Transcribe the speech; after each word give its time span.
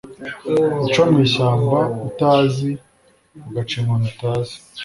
uca 0.85 1.03
mw'ishyamba 1.11 1.79
utazi 2.07 2.71
ugaca 3.45 3.75
inkoni 3.79 4.05
utazi 4.11 4.55